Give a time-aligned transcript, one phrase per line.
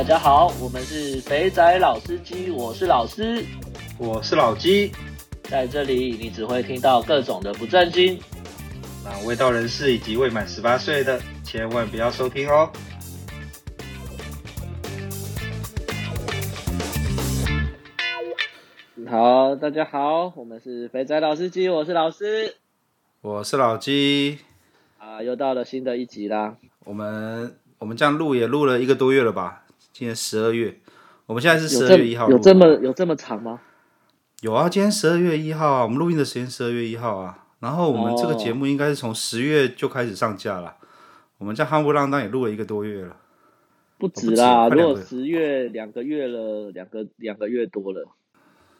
[0.00, 3.44] 大家好，我们是肥仔老司机，我是老师，
[3.98, 4.90] 我是老鸡，
[5.42, 8.18] 在这里你只会听到各种的不正经，
[9.04, 12.72] 那未到人士以及未满十八岁的千万不要收听哦。
[19.06, 22.56] 好，大家好，我们是肥仔老司机，我是老师，
[23.20, 24.38] 我是老鸡，
[24.96, 26.56] 啊，又到了新的一集啦。
[26.86, 29.66] 我们我们这样录也录了一个多月了吧？
[30.00, 30.80] 今天十二月，
[31.26, 33.60] 我们现在是十二月一号，有这么有这么长吗？
[34.40, 37.44] 有啊，今天十二月一号啊，我们录音的时间十二月一号啊。
[37.58, 40.74] 然后我们这个节目应该是从十月就开始上架了，哦、
[41.40, 43.14] 我们这样夯不浪当也录了一个多月了，
[43.98, 48.08] 不止啦，如果十月两个月了，两个两个月多了。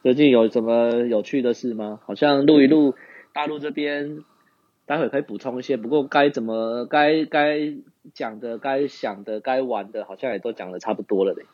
[0.01, 1.99] 最近有什么有趣的事吗？
[2.03, 2.95] 好像录一录
[3.31, 4.23] 大陆这边，
[4.87, 5.77] 待会可以补充一些。
[5.77, 7.75] 不过该怎么该该
[8.13, 11.45] 讲的、该想的、该玩的，好像也都讲的差不多了嘞。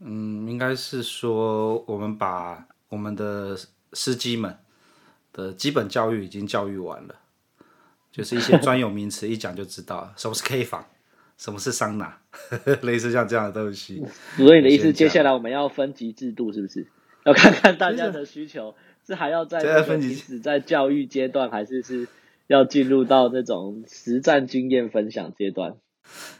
[0.00, 3.56] 嗯，应该是说我们把我们的
[3.92, 4.58] 司机们
[5.32, 7.16] 的基本教育已经教育完了，
[8.10, 10.86] 就是一些专有名词一讲就知道 什么是 K 房，
[11.36, 12.18] 什么是桑拿，
[12.82, 14.02] 类似像这样的东西。
[14.36, 16.86] 所以你的意思，接下来我们要分级制度，是不是？
[17.26, 18.74] 要看看大家的需求，
[19.06, 22.08] 是还要在分级只在教育阶段，还是是
[22.50, 25.76] 要进入到那种实战经验分享阶段？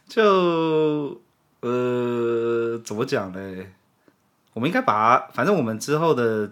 [0.08, 1.20] 就
[1.61, 3.64] 呃，怎么讲呢？
[4.52, 6.50] 我们应该把，反正我们之后的，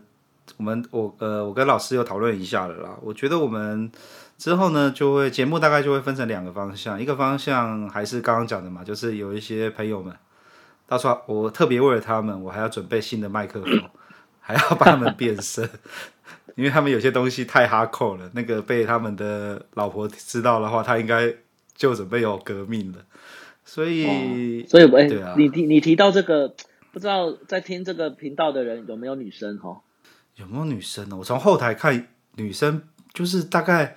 [0.58, 2.96] 我们我呃，我跟老师有讨论一下了啦。
[3.02, 3.90] 我觉得我们
[4.36, 10.14] 之后呢，就会节目大概就会分成两个方向，一个方向还是刚刚讲的嘛，就是有一些朋友们，
[10.86, 13.90] 到时候我特别为了他们，我还要准备新的麦克风。
[14.40, 15.68] 还要帮他们变声，
[16.58, 21.32] 因为他们有些东西太哈扣了，那个被他们的老婆知道的话，他应该
[21.76, 22.98] 就准备有革命了。
[23.64, 26.52] 所以，所以，哎、欸，对啊，你提你提到这个，
[26.90, 29.56] 不知道在听这个频道的人有没有女生？
[29.58, 29.82] 哈，
[30.34, 31.16] 有没有女生呢？
[31.16, 32.82] 我从后台看，女生
[33.14, 33.94] 就是大概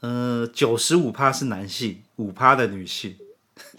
[0.00, 3.16] 呃九十五趴是男性，五趴的女性，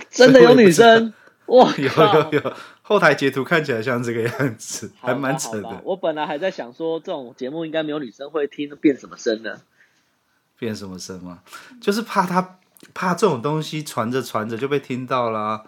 [0.09, 1.13] 真的有女生？
[1.45, 2.53] 哇， 有有有。
[2.91, 5.81] 后台截图看起来像这个样子， 还蛮扯的。
[5.85, 9.61] 我本来还在想说，这种节目应该没有女生会听，变什么声呢？
[10.59, 11.39] 变什么声吗？
[11.79, 12.59] 就是怕他
[12.93, 15.63] 怕这种东西传着传着就被听到啦。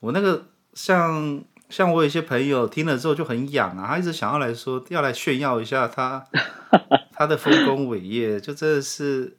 [0.00, 6.26] 我那个像像我有一些朋友听了之后就很痒啊，他一直想要来说要来炫耀一下他
[7.10, 9.38] 他的丰功伟业，就真的是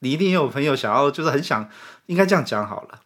[0.00, 1.66] 你一定有朋友想要，就是很想
[2.06, 3.00] 应该这样讲好了。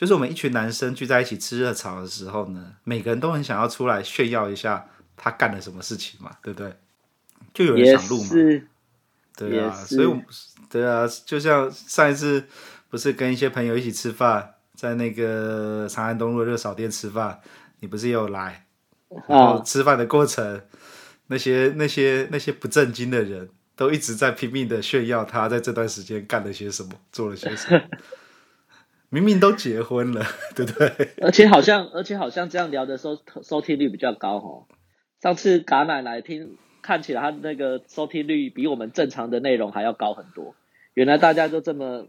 [0.00, 6.74] 就是我们一群男生聚在一起吃热炒的时候呢，每个人都很想要出来炫耀一下他干了什么事情嘛，对不对？
[7.52, 8.30] 就有人想录嘛，
[9.36, 10.18] 对啊，所以我
[10.70, 12.42] 对啊，就像上一次
[12.88, 17.38] 不是跟一些朋友一起吃饭，在那个长安东路热炒店吃饭，
[17.80, 18.64] 你不是也有来？
[19.28, 20.62] 然后吃饭的过程，
[21.26, 27.82] 那些那些那些不正经的人都一直在拼命的炫耀他在这段时间干了些什么，做了些什么。
[29.10, 31.10] 明明都结婚了， 对不对？
[31.20, 34.66] 而且好像，而且好像这样聊的收收听率比较高哦。
[35.20, 40.54] 上次嘎奶奶听，看起来他那个收听率比我们正常的内容还要高很多。
[40.94, 42.06] 原来大家都这么，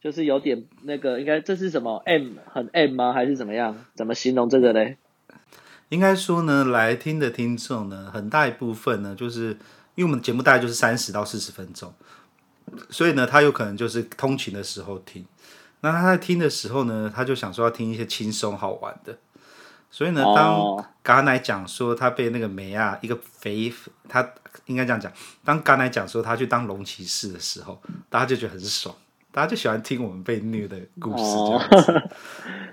[0.00, 3.12] 就是有点那个，应该这是什么 M 很 M 吗？
[3.12, 3.84] 还是怎么样？
[3.94, 4.98] 怎么形容这个嘞？
[5.90, 9.56] 应该说呢，来听的听众呢，很大一部分呢，就是
[9.94, 11.94] 因为我们节目大概就是三十到四十分钟，
[12.90, 15.24] 所以呢，他有可能就是通勤的时候听。
[15.84, 19.18] 那他在听的时候呢，他就想说要听一些轻松好玩的，
[19.90, 23.70] 所以呢，当嘎奶讲说他被那个梅亚一个肥，
[24.08, 24.26] 他
[24.64, 25.12] 应该这样讲，
[25.44, 28.96] 当嘎奶讲说他去当龙骑士的时候，大家就觉得很爽，
[29.30, 32.10] 大家就喜欢听我们被虐的故事这样子，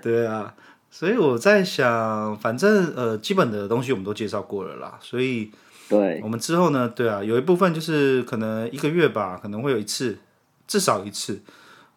[0.00, 0.54] 对啊，
[0.90, 5.50] 所以我在想，反正呃，基本的东西我们都介绍过了啦，所以
[5.90, 10.18] 对，我们之后呢，对啊，有一部分就是可能一个月吧，可能会有一次，
[10.66, 11.42] 至少一次。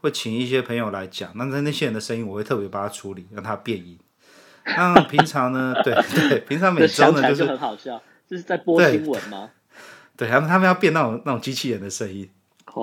[0.05, 3.97] 会请一些朋友来讲，那那那些人的声音，我会特别帮他处理，让他变音。
[4.65, 5.93] 那平常呢，对
[6.29, 9.49] 对，平常每周呢就是很好笑，这是在播新闻吗？
[10.15, 12.29] 对，他们他们要变那种那种机器人的声音。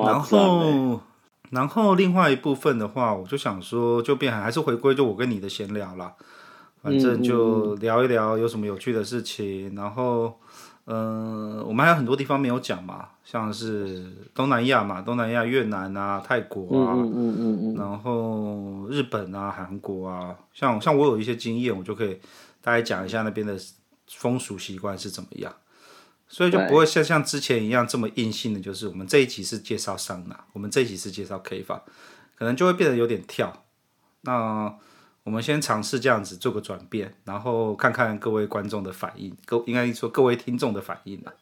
[0.05, 1.01] 然后，
[1.51, 6.15] 然后另外一部分的话，我就想说，就变还还是回归，就我跟你的闲聊啦。
[6.83, 10.39] 反正就聊一聊有什么有趣的事情，嗯、然后。
[10.87, 22.19] 嗯、呃，我们还有很多地方没有讲嘛，像是东南亚嘛，东南亚越南啊、泰国啊，嗯嗯嗯嗯，然后日本啊、韩国啊，像像我有一些经验，我就可以
[22.61, 23.57] 大概讲一下那边的
[24.09, 25.55] 风俗习惯是怎么样，
[26.27, 31.81] 所以就不会像像之前一样这么硬性的，就是我们这一集是介绍桑拿，我们这一集是介绍 K 房，
[32.35, 33.63] 可能就会变得有点跳。
[34.23, 34.75] 那
[35.25, 41.33] 我们先尝试这样子做个转变，然后看看各位观众的反应，各应该说各位听众的反应吧。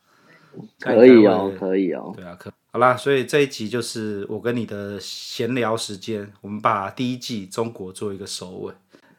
[0.81, 2.13] 可以哦，可以哦。
[2.15, 8.75] 对啊，可好啦，所以这一集就是我跟你的闲聊时间，我们把第一季中国做一个收尾。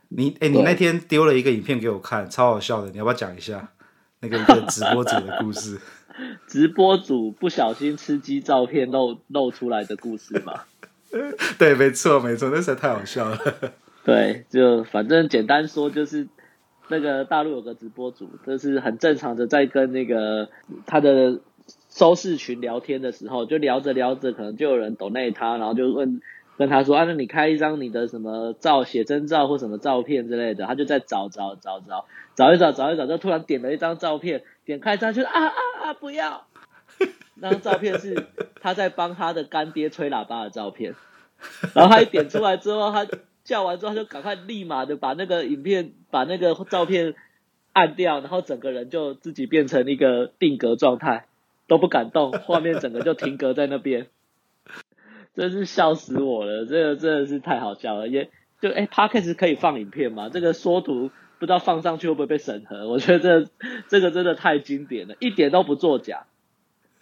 [0.10, 3.69] 你哎，你那天丢了一个影片给我看，超好笑的，你要不要讲一下
[4.19, 5.80] 那个一个直播主的故事？
[6.46, 10.64] 直播主不小心吃鸡照片露露出来的故事吗？
[11.57, 13.38] 对，没错，没错，那实在太好笑了。
[14.03, 16.27] 对，就反正简单说，就是
[16.88, 20.50] 那个大陆有个直播主，就是很正常的在跟那个
[20.88, 21.39] 他的
[21.89, 26.19] 收视群聊天的时候，就聊着聊着，可能就有人 donate 他，然后就问
[26.57, 36.47] 跟他说啊，那你开一张你的什么照，写真照或什么照片之类的，他就在找找找找找一找找一找，就突然点了一张照片，点开他就啊啊啊不要，
[37.39, 38.25] 那张照片是
[38.59, 40.95] 他在帮他的干爹吹喇叭的照片，
[41.75, 43.06] 然后他一点出来之后，他。
[43.44, 47.16] 叫完之后，就赶快立马的把那个影片、把那个照片
[47.74, 51.26] 按掉，然后整个人就自己变成一个定格状态，
[51.68, 54.08] 都不敢动，画面整个就停格在那边，
[55.36, 56.66] 真是笑死我了！
[56.66, 58.30] 这个真的是太好笑了，也
[58.62, 60.30] 就哎，Podcast 可以放影片吗？
[60.30, 61.10] 这个缩图
[61.40, 62.88] 不知道放上去会不会被审核？
[62.88, 63.52] 我觉得这
[63.88, 66.26] 这个真的太经典了，一点都不作假。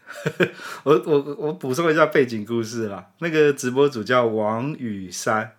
[0.85, 5.51] 我我我补充一下背景故事啦，那个直播主叫王雨山。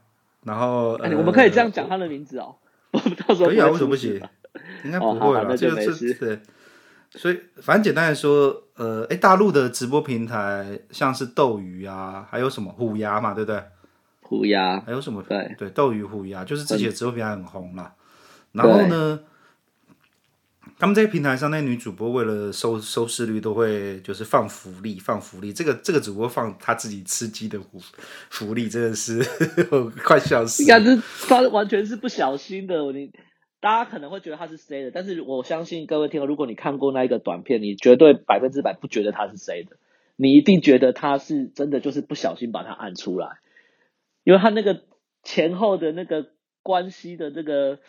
[0.44, 2.56] 然后、哎，我们可以这样讲他的名字哦。
[2.92, 4.20] 我们到时候可以啊，为什么不行？
[4.84, 6.14] 应该不会了，就没事。
[6.14, 6.40] 对，
[7.10, 13.62] 所以反正简单来说，呃，哎，大陆的直播平台像是斗鱼啊，还有什么虎牙嘛，对不对？
[14.22, 15.22] 虎牙还有什么？
[15.22, 17.92] 对对，斗鱼虎牙就是这些直播平台很红了。
[18.52, 19.20] 然后呢？
[20.80, 25.52] 他们这些平台上，那女主播为了收收视率，都会就是放福利，放福利。
[25.52, 27.78] 这个这个主播放他自己吃鸡的福
[28.30, 29.22] 福利，真的是
[30.02, 30.62] 快笑死。
[30.62, 30.96] 应该是
[31.28, 32.90] 他完全是不小心的。
[32.92, 33.12] 你
[33.60, 39.76] 大家可能会觉得他是谁的，但是我相信各位听众，如果你看过那一个短片，你绝对百分之百不觉得他是谁的，
[40.16, 43.40] 你一定觉得他是真的，就是不小心把他按出来，
[44.24, 44.80] 因为他那个
[45.22, 46.28] 前后的那个
[46.62, 47.80] 关系的这个。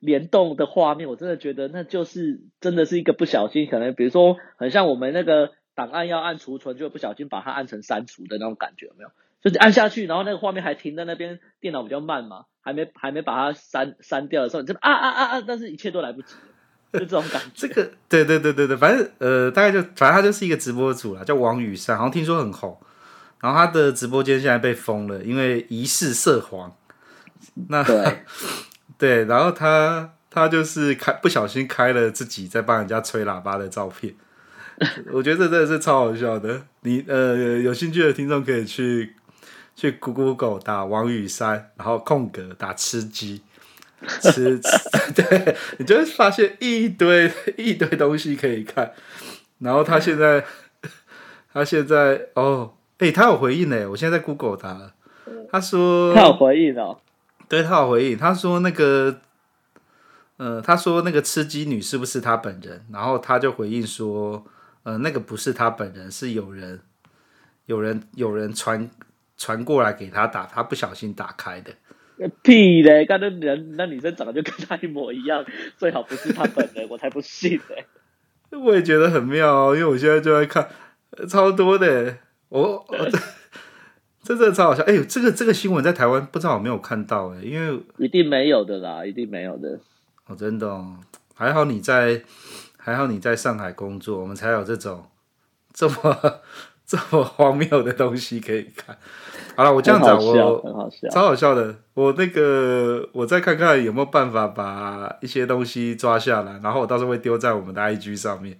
[0.00, 9.10] 联动的画面，我真的觉得那就是真的是一个不小心，可能比如说很像我们那个档案要按储存，就不小心把它按成删除的那种感觉，有没有？
[9.42, 15.44] 就是按下去，然后那个画面还停在那边，电脑比较慢嘛，还没还没把它删删掉的时候，你就啊啊啊啊！
[15.46, 16.34] 但是一切都来不及
[16.92, 17.48] 了，就这种感觉。
[17.66, 22.78] 这个对对对对对，反正呃大概就反正他就是一个直播主啦，叫王雨山，好像听说很红，
[23.40, 26.76] 然后他的直播间现在被封了，因为疑似涉黄。
[27.70, 28.24] 那 对。
[29.00, 34.14] 对，然后他他就是开不小心开了自己在帮人家吹喇叭的照片，
[35.10, 36.60] 我觉得这真的是超好笑的。
[36.82, 39.14] 你呃有兴趣的听众可以去
[39.74, 43.40] 去 Google 打王宇山，然后空格打吃鸡，
[44.20, 44.60] 吃，吃
[45.16, 48.92] 对，你就会发现一堆一堆东西可以看。
[49.60, 50.44] 然后他现在
[51.52, 54.92] 他现在哦，哎，他有回应呢，我现在在 Google 他，
[55.50, 56.98] 他说他有回应哦。
[57.50, 59.22] 对，他有回应，他说那个，
[60.36, 62.86] 呃，他说那个吃鸡女是不是他本人？
[62.92, 64.46] 然后他就回应说，
[64.84, 66.78] 呃，那个不是他本人，是有人，
[67.66, 68.88] 有人，有人传
[69.36, 71.72] 传过来给他打，他不小心打开的。
[72.42, 73.04] 屁嘞！
[73.04, 75.44] 刚才人那女生长得就跟他一模一样，
[75.76, 77.84] 最好不是他本人，我才不信嘞。
[78.56, 80.68] 我也觉得很妙哦，因为我现在就在看，
[81.28, 82.16] 超多的，
[82.48, 82.86] 我。
[82.86, 83.10] 我
[84.22, 84.82] 这真的超好笑！
[84.84, 89.80] 哎呦，这个这个新闻在台湾不知道有没有看到哎，因为一定没有的啦，一定没有的。
[90.26, 90.96] 哦，真的哦，
[91.34, 92.22] 还好你在，
[92.76, 95.04] 还好你在上海工作，我们才有这种
[95.72, 95.94] 这么
[96.86, 98.96] 这么荒谬的东西可以看。
[99.56, 101.74] 好了，我这样讲，我很好笑，超好笑的。
[101.94, 108.58] 我那个，我再看看有没有办法把一些东西抓下来，然后我到时候会丢在我们的 IG 上面。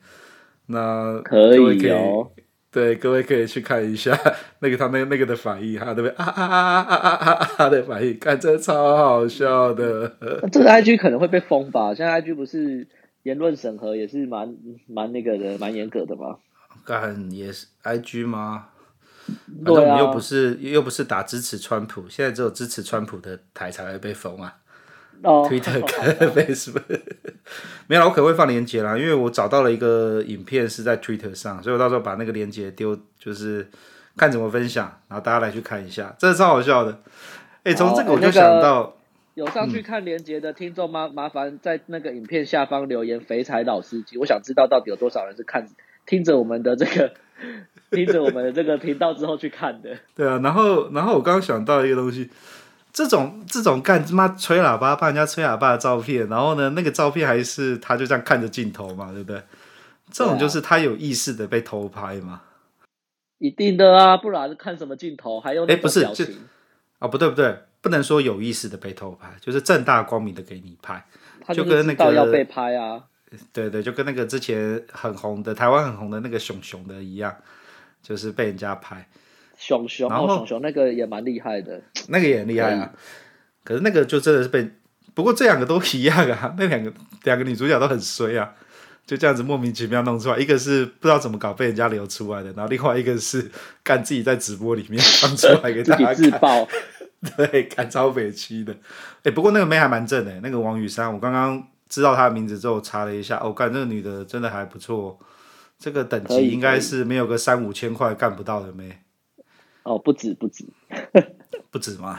[0.66, 2.30] 那可以哦。
[2.70, 4.16] 对各位可以去看一下
[4.60, 10.08] 那个他那那个的反应还有那边啊啊啊啊啊啊啊啊的反应看这超好笑的
[10.52, 12.86] 这个 ig 可能会被封吧现在 ig 不是
[13.22, 16.38] 言论审核也是蛮蛮那个的蛮严格的吧？
[16.86, 18.68] 但也是 ig 吗？
[19.64, 24.56] 反正我们又不是又不是打支持川普现在只有支持川普的台才会被封啊
[25.22, 27.00] 哦、Twitter 跟 Facebook
[27.86, 33.68] 没有，我可能会放链接啦，因为我找到了一个影片是在 Twitter 上，所以我到时候把那个链接丢，就是
[34.16, 37.00] 看怎么分享，然后大家来去看一下，这是超好笑的。
[37.64, 38.92] 哎、欸，从这个我就想到，哦
[39.34, 45.66] 那个、有上去看链接的听众麻麻烦在那个影片下方留言“肥财老司机”，我想知道到底有多少人是看
[46.06, 47.12] 听着我们的这个
[47.90, 49.90] 听着我们的这个频道之后去看的。
[50.16, 52.30] 对啊，然后然后我刚刚想到一个东西。
[52.92, 59.42] 这种这种干他妈吹喇叭，帮人家吹喇叭的照片，然后呢，那个照片还是他就这样看着镜头嘛，对不对？
[60.10, 62.42] 这种就是他有意识的被偷拍嘛？
[63.38, 65.40] 一定的啊，不然看什么镜头？
[65.40, 66.28] 还有哎，不是就啊、
[66.98, 71.06] 哦，不对不对，不能说有意识的被偷拍，就是正大光明的给你拍，
[71.54, 73.04] 就跟那个要被拍啊，
[73.52, 77.34] 对对，就跟那个之前很红的台湾很红的那个熊熊的一样，
[78.02, 79.08] 就是被人家拍。
[79.60, 82.90] 熊熊，然后熊熊那个也蛮厉害的，那个也很厉害啊。
[83.62, 84.66] 可是那个就真的是被，
[85.12, 86.54] 不过这两个都一样啊。
[86.58, 86.90] 那两个
[87.24, 88.54] 两个女主角都很衰啊，
[89.06, 90.38] 就这样子莫名其妙弄出来。
[90.38, 93.50] 一个是不知道怎么搞被人家流出来的，然后另外一个是
[93.84, 96.14] 干自己在直播里面放出来给大家看。
[96.14, 96.66] 自自爆，
[97.36, 98.72] 对，干超北区的。
[98.72, 105.18] 哎、欸，不过那个妹还蛮正的，那个王雨珊，我刚刚知道她的名字之后查了一下，哦，干这个女的真的还不错，
[105.78, 109.00] 这个等级应该是没有个三五千块干不到的妹。
[109.82, 110.64] 哦，不止不止，
[111.70, 112.18] 不止 吗？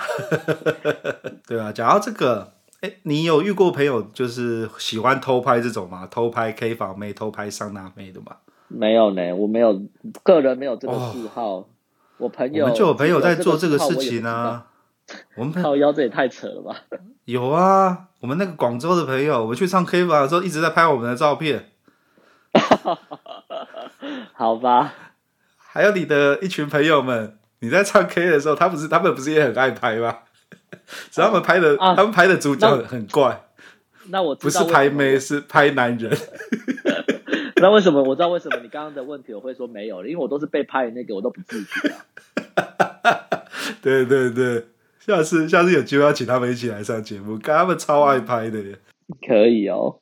[1.47, 6.07] 对啊，讲到这个，哎，你有遇过朋友就是喜欢偷拍这种吗？
[6.09, 8.37] 偷拍 K 房妹、偷拍桑拿妹的吗？
[8.67, 9.81] 没有呢，我没有，
[10.23, 11.57] 个人没有这个嗜好。
[11.57, 11.65] 哦、
[12.17, 14.67] 我朋友，我们就有朋友在做这个事情啊。
[15.35, 16.75] 我们靠腰，这也太扯了吧？
[17.25, 21.71] 有啊，我们那个广州的朋友，我们去唱 K 房的时候，一直在拍我们的照片。
[24.33, 24.93] 好吧。
[25.57, 27.37] 还有你的一群朋友们。
[27.61, 30.17] 你在唱 K 的时候，他不是他们不是也很爱拍吗？
[31.09, 33.45] 只要他们拍的，啊、他们拍的主角很怪。
[34.07, 36.11] 那，我不是拍妹，是拍男人。
[37.61, 40.03] 那为什么我知道为什么你刚刚的问题我会说没有？
[40.05, 42.03] 因为我都是被拍的那个，我都不自觉啊。
[43.81, 44.65] 对对对，
[44.99, 48.79] 下次下次有机会要请他们一起来上节目，看他们超爱拍的耶。
[49.27, 49.99] 可以哦。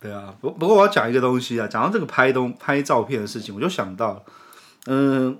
[0.00, 4.24] 对啊，不不过我要讲一个东西啊，讲到这个拍东拍照片的事情，我就想到，
[4.86, 5.36] 嗯。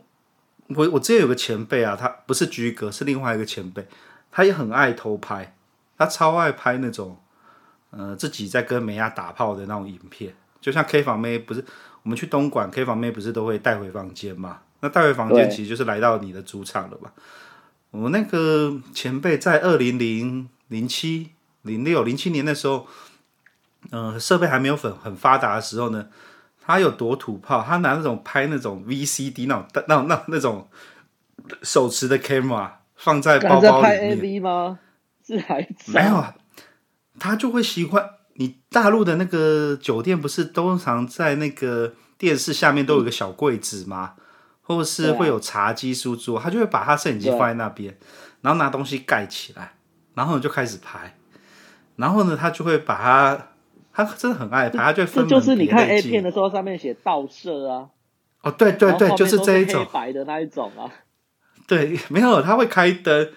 [0.69, 3.87] 我我之前有个前辈啊，他不是居哥，是另外一个前辈，
[4.31, 5.55] 他也很爱偷拍，
[5.99, 7.19] 他超爱拍那种，
[7.91, 11.63] 呃，自己在跟美亚打炮的那种影片，就像 K 房妹不是
[12.03, 14.61] 我们去东莞 K 房妹不是都会带回房间嘛？
[14.81, 17.13] 那带回房间其实就是来到你的主场了吧？
[17.91, 22.87] 我那个前辈在二零零零七零六零七年的时候，
[23.91, 26.09] 嗯、呃，设备还没有很很发达的时候呢。
[26.65, 30.69] 他有多土炮，他拿那种拍那种 VCD 那种那种那那种
[31.63, 33.73] 手持的 camera 放在包包里面。
[33.73, 34.79] 在拍 AV 吗？
[35.27, 36.35] 是还没有啊？
[37.19, 44.15] 他就会喜欢你大陆的那个酒店，不是通常在那个电视下面都有个小柜子吗？
[44.17, 44.23] 嗯、
[44.63, 47.97] 或是会有茶几书桌，他就会把他摄影机放在那边，
[48.41, 49.75] 然后拿东西盖起来，
[50.15, 51.17] 然后就开始拍，
[51.97, 53.49] 然后呢，他就会把它。
[53.93, 57.89] 他真的很爱拍，他就分这就是你看 A 片的时候，上面写倒射啊。
[58.43, 60.91] 哦，对对对，就是这一种黑白的那一种啊。
[61.69, 63.31] 对， 没有，他会开灯。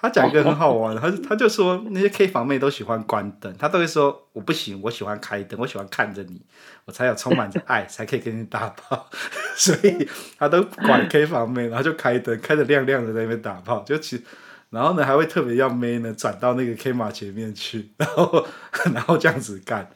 [0.00, 6.40] 他讲一个很好玩的，他 他就说那些 K 房妹都喜欢关灯，他都会说我不行，我喜欢开灯，我喜欢看着你，
[6.84, 9.08] 我才有充满着爱，才可以跟你打炮。
[9.56, 14.22] 所以他都管 K 房妹，然后就开灯，开得亮亮的在那边打炮，就其实。
[14.70, 18.46] 然后呢，还会特别要妹呢转到那个 K 码前面去， 然后
[18.92, 19.90] 然后这样子干。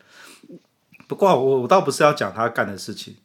[1.07, 3.17] 不过我我倒不是要讲他干的事情，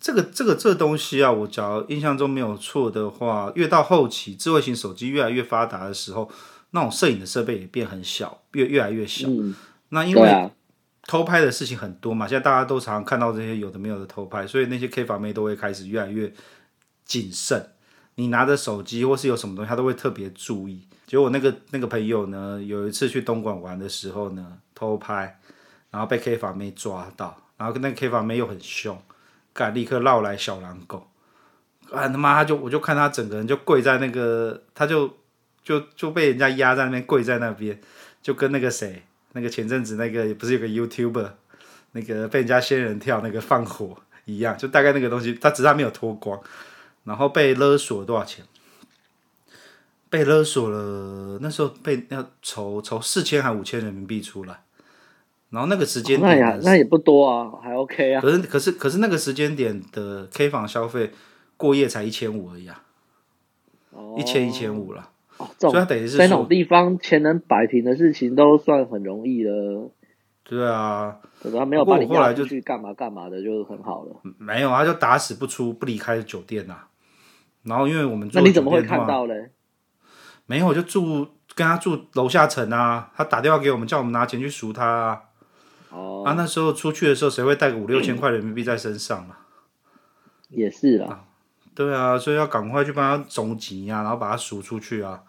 [0.00, 6.28] 这个这个这个东西啊，我只要印象中没有错的话，越到后期智慧型手机越来越发达的时候，
[6.72, 9.28] 那种摄影的设备也变很小，越越来越小。
[9.28, 9.54] 嗯、
[9.90, 10.50] 那因为
[11.06, 16.32] 偷拍的事情很多嘛，现在大家都常常看到这些有的没有的偷拍，所以那些 K 房妹都会开始越来越
[17.04, 17.64] 谨慎。
[18.20, 20.86] 你拿着手机或是有什么东西，他都会特别注意。
[21.06, 25.40] 结果我那个那个朋友呢，有一次去东莞玩的时候呢，偷拍，
[25.90, 29.00] 然后被 K 房妹抓到，然后跟那个 K 房妹又很凶，
[29.54, 31.08] 赶立刻绕来小狼狗，
[31.90, 35.16] 啊他妈他就我就看他整个人就跪在那个，他就
[35.64, 37.80] 就就被人家压在那边跪在那边，
[38.20, 41.30] 就跟那个谁，那个前阵子那个不是有个 YouTuber，
[41.92, 43.96] 那个被人家仙人跳那个放火
[44.26, 46.38] 一样，就大概那个东西，他只是他没有脱光。
[47.04, 48.44] 然后被勒索多少钱？
[50.08, 54.62] 被勒索了，那时候被要筹筹四千还五千人民币出来。
[55.50, 58.20] 然后那个时间点，那也那也不多啊，还 OK 啊。
[58.20, 61.10] 可是可是可是那个时间点的 K 房消费
[61.56, 62.82] 过夜才一千五而已啊，
[64.16, 65.10] 一千一千五了。
[65.38, 69.50] 哦，所以等于是在那种地方钱能摆平的事情都算很容易的。
[70.42, 71.64] 对啊，对吧？
[71.64, 74.16] 没有把你押出去干嘛干嘛的就很好了。
[74.38, 76.88] 没有，他就打死不出不离开酒店呐、啊。
[77.62, 79.52] 然后因为我们住，那你怎么会看到嘞？
[80.46, 83.10] 没有，我就住跟他住楼下层啊。
[83.16, 85.22] 他打电话给我们，叫我们拿钱去赎他啊。
[85.90, 86.24] 哦。
[86.26, 89.46] 啊，那时候出去的时候，谁会带个五六千块人民币在身上啊？
[90.48, 91.24] 也是啦、啊。
[91.74, 95.22] 对啊，所以要赶快去帮他总集啊，然后把他赎出去啊。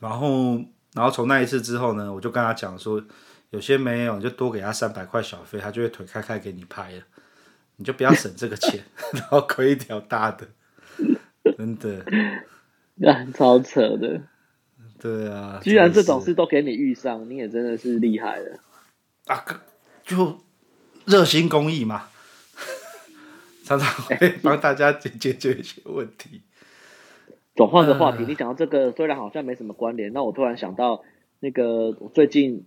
[0.00, 0.54] 然后，
[0.94, 3.02] 然后从那一次之后呢，我就跟他讲说，
[3.50, 7.02] 有些没有，你就多给他三百块小费，他就会腿开开给你拍了。
[7.76, 10.48] 你就不要省这个钱， 然后亏一条大的，
[11.62, 12.04] 真的，
[12.96, 14.22] 那超扯的。
[14.98, 18.58] 对啊，居然这种事都给你遇上，你也真的是厉害了。
[19.26, 19.44] 啊，
[20.02, 20.40] 就
[21.04, 22.08] 热心公益嘛，
[23.62, 26.42] 常常会帮大家解解决一些问题。
[27.54, 31.04] 转换个话题，你讲到这个，虽然好像没什么关联，那我突然想到，
[31.38, 32.66] 那个最近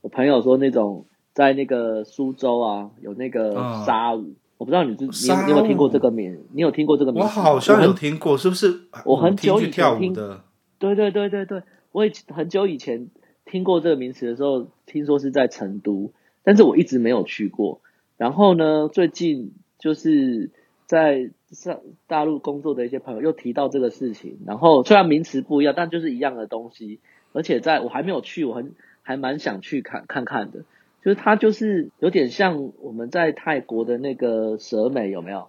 [0.00, 3.54] 我朋友说，那种在那个苏州啊，有那个
[3.86, 6.38] 沙舞，我不知道你知你你有没有听过这个名？
[6.52, 7.20] 你有听过这个名？
[7.20, 8.82] 我好像有听过，是不是？
[9.04, 10.44] 我很久以前听的，
[10.78, 13.08] 对对对对对，我也很久以前
[13.44, 16.12] 听过这个名词的时候，听说是在成都，
[16.44, 17.80] 但是我一直没有去过。
[18.16, 20.52] 然后呢，最近就是
[20.86, 21.32] 在。
[21.52, 26.98] 上大陆工作的一些朋友又提到这个事情，然后虽然名词不一样，但就是一样的东西。
[27.34, 30.64] 而且在我还没有去，我很还蛮想去看看看的。
[31.04, 35.48] 就是它就是有点像我们在泰国的那个蛇美，有没有？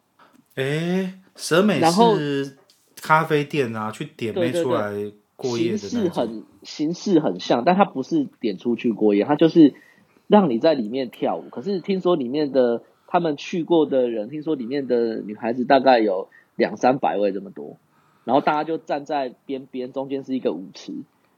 [0.56, 2.58] 哎，蛇美是
[3.02, 4.92] 咖啡店啊，去点妹出来
[5.36, 5.78] 过夜的。
[5.78, 9.74] 形式很形式很像，但它不是点出去过夜，它就是
[10.28, 11.50] 让你在里面跳舞。
[11.50, 12.84] 可是听说里面的。
[13.06, 17.78] 他们去过的人，听说里面的女孩子大概有两三百位这么多，
[18.24, 20.94] 然后大家就站在边边，中间是一个舞池，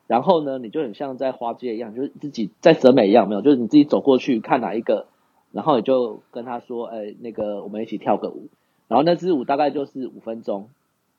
[0.07, 5.07] 然后呢，你就很像在花街一样，就是自己在折美一样，没有，就是你自己走过去看哪一个，
[5.51, 8.49] 然后你就跟他说，哎，那个我们一起跳个舞，
[8.87, 10.69] 然后那支舞大概就是五分钟，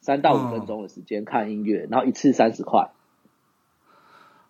[0.00, 2.90] 三到五分钟的时间看音乐，然后一次三十块。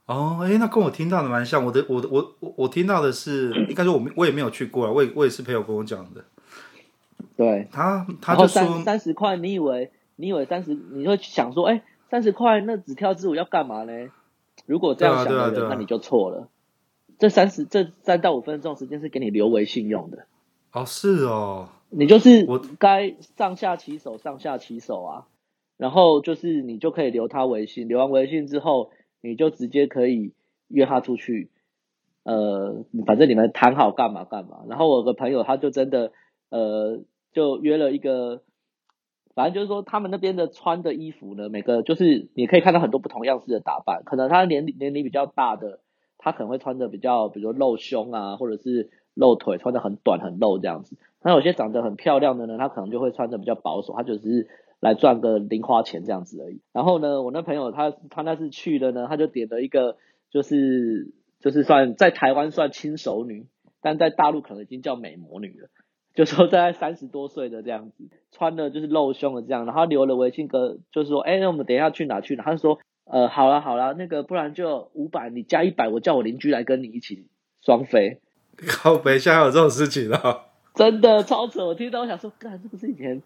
[0.05, 1.65] 哦，哎，那跟我听到的蛮像。
[1.65, 4.93] 我的，我的，我我我听到的是，应该说我我也没有去过啊。
[4.93, 6.25] 我也我也是朋友跟我讲的。
[7.37, 14.09] 对，他他就说三十块，你以为你以为三十，你会想说，哎，三十块那只跳支舞要干嘛呢？
[14.67, 16.49] 如果这样想的那你就错了。
[17.19, 20.27] 这三十这三到五分钟时间是给你留微信用的。
[20.73, 21.71] 哦，是哦。
[21.89, 25.27] 你就是我该上下其手，上下其手啊。
[25.79, 28.91] 然后就是你就可以留他微信，留完微信之后。
[29.23, 30.35] 你就直接可以
[30.69, 31.51] 约他出去，
[32.23, 34.59] 呃，反正你们谈好干嘛干嘛。
[34.69, 36.13] 然后我有个朋友他就真的，
[36.49, 37.01] 呃，
[37.33, 38.43] 就约了一个，
[39.37, 44.03] 反正就是说他们那边的穿的衣服呢，每个就是你可以看到很多不同样式的打扮。
[44.05, 45.79] 可能他年龄年龄比较大的，
[46.19, 50.97] 他可能会穿的比较，比如说露胸啊，或者是露腿，穿的很短很露这样子。
[51.23, 54.49] 那有些长得很漂亮的呢，他可能就会穿的比较保守，他就只是。
[54.79, 56.61] 来赚个零花钱这样子而已。
[56.75, 59.97] 然后呢，我那朋友他他那次去的呢，他就点了一个，
[60.31, 63.47] 就是就是算在台湾算轻熟女，
[63.81, 65.69] 但在大陆可能已经叫美魔女了。
[66.17, 72.43] 就说大概三十多岁的这样子，穿的就是露胸的这样，然后留了微信哥，就是说，哎，那我们等一下去哪去哪？
[72.43, 77.29] 他就说，呃，好了好了，那个不然就五百，你加一百，我叫我邻居来跟你一起
[77.65, 78.21] 双飞。
[78.67, 80.47] 靠北，现在有这种事情了？
[80.75, 81.65] 真的超扯！
[81.67, 83.23] 我听到我想说，干，这不是以前。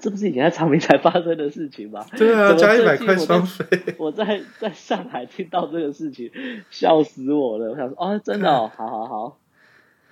[0.00, 2.06] 这不是以前在长明才发生的事情吗？
[2.16, 3.66] 对啊，加一百块双飞。
[3.98, 6.30] 我在在上海听到这个事情，
[6.70, 7.72] 笑死我了。
[7.72, 9.38] 我想说，哦，真的哦，好好好，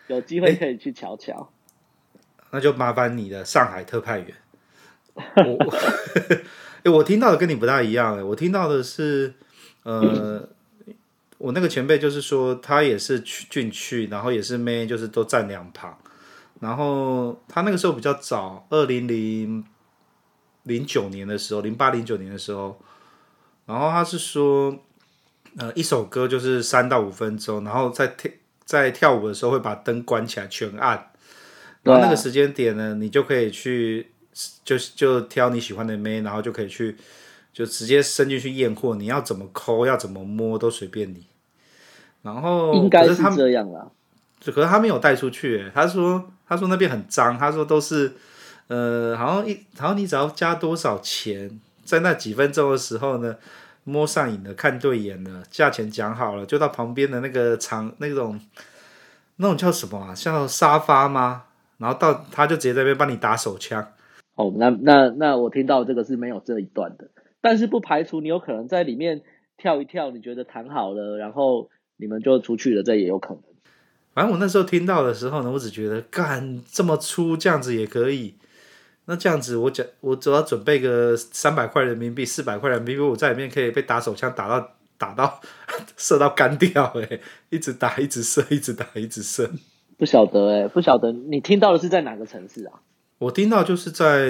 [0.08, 1.50] 有机会可以去瞧瞧。
[2.50, 4.34] 那就麻烦你的上海特派员。
[5.14, 5.74] 我，
[6.84, 8.18] 哎，我听到的跟你不大一样。
[8.18, 9.34] 哎，我听到的是，
[9.82, 10.48] 呃，
[11.38, 15.96] 我那个前辈就是说，他也是去进去，然后也是妹，就是都站两旁。
[16.60, 19.64] 然后他那个时候比较早，二零零。
[20.66, 22.76] 零九年的时候，零八零九年的时候，
[23.66, 24.76] 然后他是说，
[25.56, 28.28] 呃，一首歌就是三到五分钟，然后在跳
[28.64, 31.12] 在跳舞的时候会把灯关起来全暗，
[31.86, 34.10] 然后那个时间点呢，你就可以去
[34.64, 36.96] 就就挑你喜欢的妹，然后就可以去
[37.52, 41.26] 就直接伸进去验货，你要怎么抠要怎么摸都随便你。
[42.22, 43.86] 然后应该是这样啦，
[44.44, 48.12] 可是他没有带出去，他说他说那边很脏，他说都是。
[48.68, 53.36] 呃，好像一，好像你只要加多少钱，在那几分钟的时候呢，
[53.84, 58.40] 摸上瘾了，看对眼了，价钱讲好了，就到旁边的那个长那种，
[59.36, 60.12] 那种叫什么啊？
[60.12, 61.44] 像沙发吗？
[61.78, 63.92] 然后到他就直接在那边帮你打手枪。
[64.34, 67.08] 哦，那那那我听到这个是没有这一段的，
[67.40, 69.22] 但是不排除你有可能在里面
[69.56, 73.42] 跳一跳，你觉得谈好了，然后你们就出去了，这也有可能。
[74.12, 78.34] 反正我那时候听到的时候呢，我只觉得干这么粗，这样子也可以。
[79.06, 85.40] 那这样子我，我讲我只要准备个三百块人民币、四百块人民币，我在里面可以被打手枪打到打到
[85.96, 89.50] 射到干掉，哎，一直打一直射，一直打一直射。
[89.96, 92.80] 不晓得哎，不晓得你听到的是在哪个城市啊？
[93.18, 94.28] 我听到就是在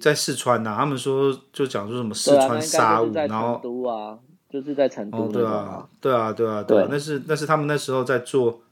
[0.00, 5.30] 在四川呐、啊，他们说就讲说什么四川沙舞，啊、然后都啊，就是在成都、哦。
[5.30, 8.62] 对啊，对啊，对啊，对啊，那是那是他们那时候在做，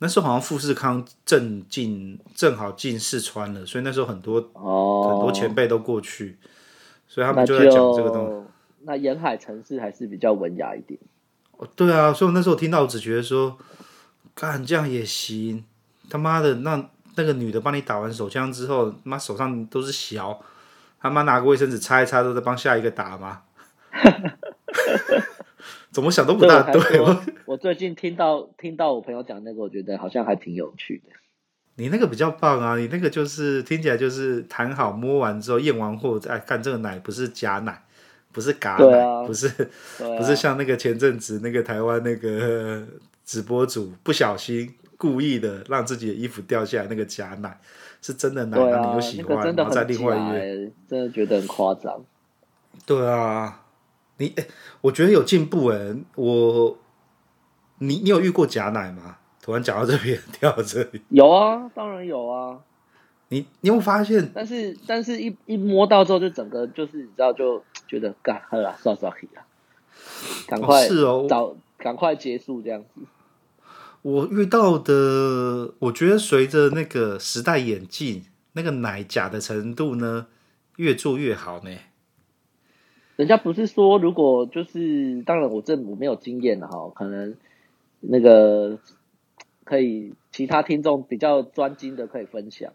[0.00, 6.36] 那时候好像富士康正进正好进四川了，所以那时候很多哦很多前辈都过去，
[7.06, 8.50] 所以他们就在讲这个东西。
[8.82, 10.98] 那沿海城市还是比较文雅一点。
[11.58, 13.56] 哦，对啊，所以我那时候听到，我只觉得说，
[14.40, 15.62] 干这样也行。
[16.08, 20.18] 他妈的，那那个女的帮你打完手枪之后，妈手上都是血，
[20.98, 23.42] 他妈拿个卫生纸擦一擦，都在帮下一个打吗？
[25.92, 27.00] 怎么想都不大对。
[27.00, 31.12] 我， 我最近听到听到我朋友讲那个，我觉得好像还挺有趣的。
[31.74, 37.84] 你那个比较棒啊，你那个就是听起来就是谈好摸完之后验完货再看这个奶不是假奶。
[38.32, 42.86] 不是嘎奶，啊、不是、啊、不是像那个前阵子那个台湾那个
[43.30, 47.60] 直播主不小心故意的让自己的衣服掉下来那个假奶，
[48.02, 52.02] 是真的奶，你又喜欢，那个、然后在另外一边真的觉得很夸张。
[52.84, 53.62] 对啊，
[54.16, 54.48] 你哎、欸，
[54.80, 56.76] 我觉得有进步哎，我
[57.78, 59.18] 你你有遇过假奶吗？
[59.40, 62.58] 突然讲到这边， 跳到这里，有啊，当然有啊。
[63.28, 64.28] 你你有，发现？
[64.34, 67.62] 但是但是一一摸到之后，就整个就是你知道就。
[67.86, 69.42] 觉得干好了，算算可以了，
[70.46, 73.00] 赶快是哦，早赶快结束这样子。
[74.02, 78.22] 我遇到的，我觉得随着那个时代演进，
[78.54, 80.26] 那个奶假的程度呢，
[80.76, 81.70] 越做越好呢。
[83.16, 87.34] 人家不是说，如果就是，当然我这我没有经验哈，可能
[88.00, 88.78] 那个
[89.64, 92.72] 可以其他听众比较专精的可以分享。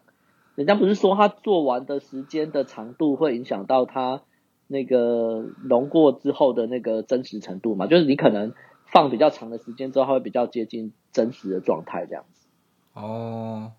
[0.56, 4.22] 人家不是说他做完的时间的长度会影响到他。
[4.68, 8.52] 那个浓过之后的那个真实程度嘛，就是你可能
[8.92, 12.48] 放比较长的时间之后，它会比较接近真实的状态这样子。
[12.94, 13.72] 哦，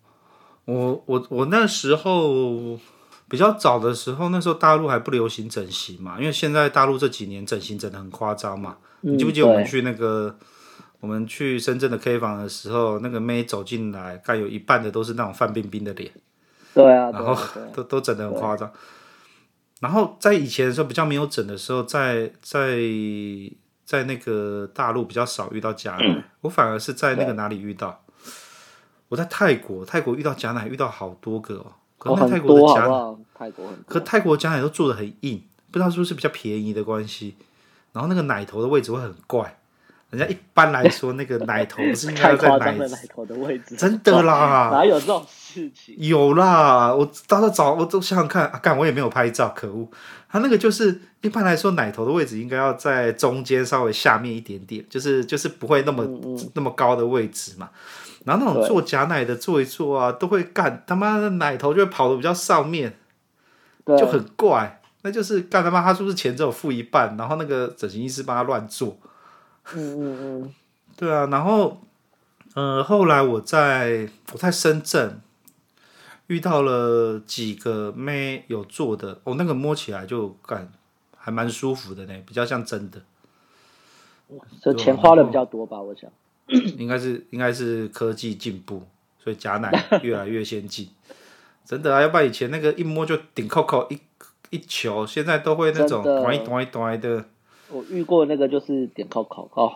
[0.65, 2.79] 我我我那时候
[3.29, 8.77] 比较早的时候，那时候大陆还不流行整形嘛，因为现在大陆这几年整形整的很夸张嘛。
[9.03, 10.37] 嗯、你记不记得我们去那个
[11.01, 16.13] 我们去深圳的 K 房的时候，那个妹走进来，该有一半的都是那种范冰冰的脸。
[16.75, 17.35] 对啊，然后
[17.75, 18.71] 都都整的很夸张。
[19.81, 22.79] 然后在以前的时候比较没有整的时候，在在
[23.87, 28.03] 在那个大陆比较少遇到假奶，嗯、我反而是在那个哪里遇到？
[29.09, 31.73] 我在泰国，泰国遇到假奶遇到好多个哦。
[31.97, 37.37] 可能泰国的假奶，哦、泰国可泰国假奶都做的很硬，不知道是不是比较便宜的关系。
[37.93, 39.59] 然后那个奶头的位置会很怪。
[40.17, 43.77] 人家一般来说，那个奶头不是应该要在 奶，奶头的位置？
[43.77, 45.95] 真的啦， 哪有这种事情？
[45.99, 49.89] 有啦，我到时候找，我都想想看，干、啊、我也没有拍照，可恶！
[50.29, 57.71] 他那个就是一般来说，奶头的位置应该要在中间稍微下面一点点，就是就是不会那么嗯嗯那么高的位置嘛。
[58.25, 62.97] 然后那种做假奶的做一做啊，都会干他妈的奶头就会跑的比较上面，
[63.87, 64.81] 就很怪。
[65.03, 68.99] 那就是干他妈他是不是钱只有付一半，然后那个整形医师帮他乱做？
[69.75, 70.55] 嗯嗯嗯，
[70.97, 71.81] 对啊，然后，
[72.55, 75.21] 呃，后来我在我在深圳
[76.29, 80.73] 遇到了几个妹有做的，哦，那个摸起来就感
[81.17, 83.03] 还蛮舒服的呢，比较像真的。
[84.61, 85.81] 这钱花的比较多吧？
[85.81, 86.11] 我想，
[86.79, 88.87] 应该是应该是科技进步，
[89.23, 89.71] 所以假奶
[90.03, 90.89] 越来越先进。
[91.65, 93.99] 真的啊，要不然以前那个一摸就顶扣扣一
[94.51, 97.25] 一球，现在都会那种短一短一短的。
[97.69, 99.73] 我遇过那个就是点扣扣哦，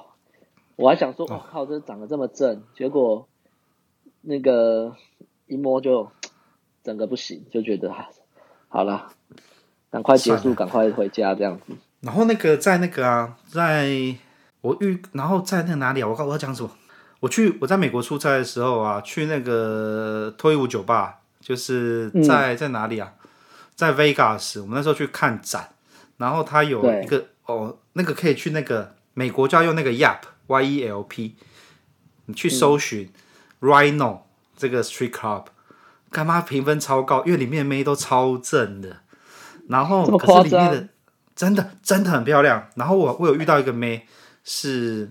[0.77, 3.27] 我还想说，我、哦、靠，这长得这么正，结果
[4.21, 4.95] 那个
[5.49, 6.09] 一摸就
[6.85, 7.93] 整个不行，就觉得
[8.69, 9.13] 好了，
[9.91, 11.75] 赶快结束，赶快回家这样子。
[12.01, 13.91] 然后那个在那个啊，在
[14.61, 16.07] 我遇，然后在那个哪里啊？
[16.07, 16.71] 我告我要讲什么？
[17.19, 23.15] 我去我在美国出差的时候啊，去那个脱衣舞酒吧，就是在、嗯、在哪里啊？
[23.75, 25.71] 在 Vegas，我们那时候去看展，
[26.19, 27.25] 然后他有一个。
[27.51, 31.37] 哦，那个可以去那个美国就要用那个 Yelp Y E L P，
[32.27, 33.13] 你去搜寻
[33.61, 34.21] Rhino
[34.57, 35.47] 这个 Street Club，
[36.11, 37.25] 干嘛评分超高？
[37.25, 39.01] 因为里面的妹都超正的，
[39.69, 40.89] 然后可是里面的
[41.35, 42.69] 真的真的很漂亮。
[42.77, 44.07] 然后我我有遇到一个妹，
[44.45, 45.09] 是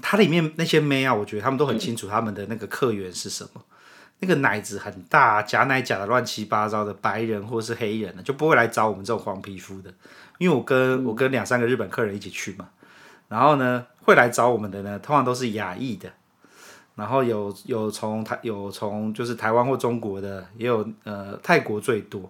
[0.00, 3.62] 它里面那些妹啊，我觉得他们都很清楚他们的那个客源是什么。
[4.24, 9.92] 那个奶子很大，假奶假的乱七八糟的白人或是黑人就不会来找我们这种黄皮肤的。
[10.42, 12.68] 因为我跟我跟两三个日本客人一起去嘛，
[13.28, 16.10] 然后呢，会来找我们的呢，通常都是亚裔的，
[16.96, 22.28] 然后有有从台有从就是台湾或中国的，也有呃泰国最多，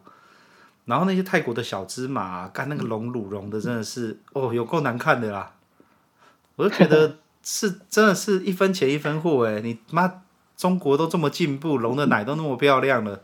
[0.85, 5.53] 然后那些泰国的小芝麻干那个龙乳龙的真的是哦有够难看的啦，
[6.57, 10.21] 我就觉得 是真的是一分钱一分货哎，你妈
[10.55, 13.23] 中国都这么进步，龙的奶都那么漂亮了，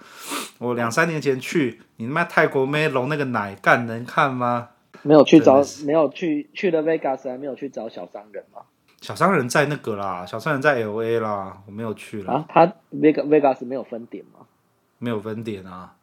[0.57, 4.70] 我两三年前去，你妈泰国妹龙那个奶干能看吗？
[5.03, 8.62] 没有去找，没有去去了 Vegas，还没有去找小商人吗？
[9.01, 12.33] 小商人在那个啦，小商人在 LA 啦，我没有去了。
[12.33, 14.46] 啊，他 Vegas Vegas 没有分点吗？
[14.98, 15.94] 没有分点啊，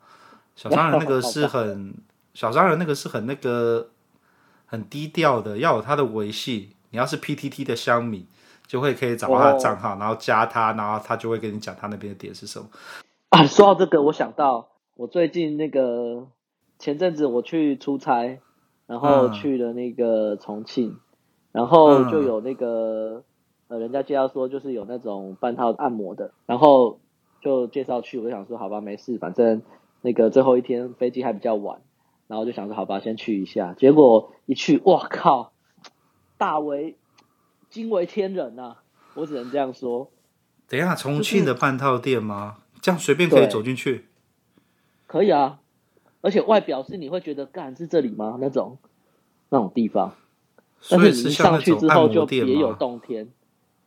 [0.56, 1.94] 小商人那个是很
[2.34, 3.90] 小商人那个是很那个
[4.66, 6.72] 很低调的，要有他的维系。
[6.92, 8.26] 你要是 PTT 的香米，
[8.66, 12.70] 就会可以找到他的账号，然后加他，然后他就会跟你讲他那边的点是什么。
[13.30, 16.26] 啊，说到这个，我想到我最近那个
[16.80, 18.40] 前阵子我去出差，
[18.88, 20.90] 然后去了那个重庆。
[20.90, 21.00] 嗯
[21.56, 23.24] 然后就有那个
[23.70, 27.00] 呃，人家介绍说就是有那种半套按摩的，然后
[27.40, 29.62] 就介绍去，我就想说好吧，没事，反正
[30.02, 31.80] 那个最后一天飞机还比较晚，
[32.28, 33.74] 然后就想说好吧，先去一下。
[33.74, 35.54] 结果一去，哇靠，
[36.38, 36.98] 大为
[37.70, 38.84] 惊为天人呐、啊！
[39.14, 40.12] 我只能这样说。
[40.68, 42.58] 等一下，重庆的半套店吗？
[42.74, 44.10] 就是、这样随便可以走进去？
[45.08, 45.62] 可以啊，
[46.26, 48.40] 而且外表是你会觉得，干是这里吗？
[48.42, 48.80] 那种
[49.50, 50.16] 那种地方。
[50.90, 53.28] 但是你一上去之后就别有洞天，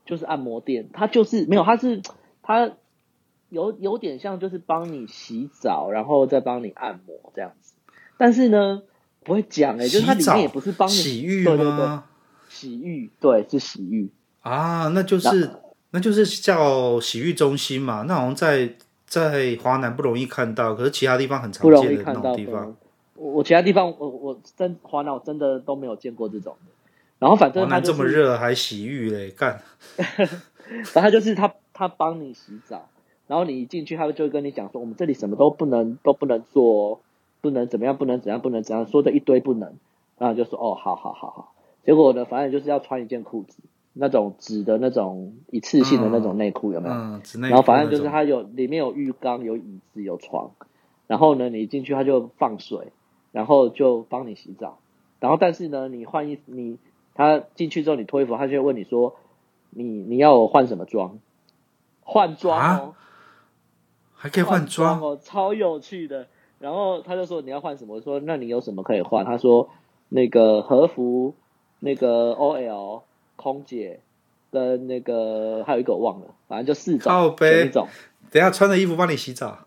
[0.06, 2.00] 就是按摩店，它就是没有，它是
[2.40, 2.70] 它
[3.48, 7.74] 有有点像就是帮你洗澡，然后再帮你按摩这样子。
[8.16, 8.84] 但是呢，
[9.24, 11.56] 不会讲哎、欸，就是它里面也不是帮你洗浴吗？
[11.56, 11.98] 对对对，
[12.48, 15.50] 洗浴对是洗浴啊，那就是
[15.90, 18.02] 那就是叫洗浴中心嘛。
[18.06, 18.76] 那好像在
[19.08, 22.76] 在华南不容易看到，可是其他地方很常见的那种地方。
[23.14, 26.72] 我我其他地方我我真华南我真的都没有见过这种的。
[27.18, 29.60] 然后反正他、就是、这么热还洗浴嘞， 干。
[30.94, 32.88] 然后就是他他帮你洗澡，
[33.26, 37.00] 然后你一进去，他就会跟你讲说，我们这里什么都不能都不能做，
[37.40, 39.74] 不能怎么样，不能怎样，不能怎样，说的一堆不能。
[40.18, 41.54] 然后就说哦，好好好好。
[41.84, 43.56] 结果呢，反正就是要穿一件裤子，
[43.92, 46.94] 那种纸的那种一次性的那种内裤有没有？
[47.40, 50.52] 然后反正就是它有里面有浴缸，有椅子，有床。
[51.06, 52.92] 然后呢，你进去它就放水，
[53.32, 54.78] 然后就帮你洗澡。
[55.20, 56.78] 然后但是呢，你换衣服你。
[57.14, 59.16] 他进去之后，你脱衣服，他就会问你说
[59.70, 61.18] ：“你你要我换什么装？
[62.04, 62.94] 换装哦，
[64.14, 66.28] 还可以换装哦，超有趣的。”
[66.60, 69.68] 然后他就说：“你要换什么？”我说：“那你有什么可以换？”他说
[70.08, 71.34] ：“那个和服，
[71.80, 73.02] 那个 OL
[73.52, 74.00] 空姐，
[74.50, 77.10] 跟那个还有一个我忘了，反正就四种。
[77.10, 77.88] 靠北一种，
[78.30, 79.66] 等下穿着衣服帮你洗澡。